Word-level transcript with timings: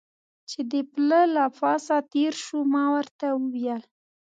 چې 0.49 0.59
د 0.71 0.73
پله 0.91 1.21
له 1.35 1.45
پاسه 1.59 1.97
تېر 2.13 2.33
شو، 2.43 2.59
ما 2.73 2.83
ورته 2.95 3.27
وویل. 3.39 3.81